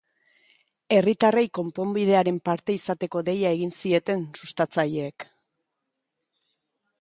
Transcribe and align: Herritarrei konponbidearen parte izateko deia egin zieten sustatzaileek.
Herritarrei 0.95 1.43
konponbidearen 1.57 2.39
parte 2.49 2.77
izateko 2.77 3.21
deia 3.27 3.51
egin 3.59 3.75
zieten 3.83 4.25
sustatzaileek. 4.41 5.29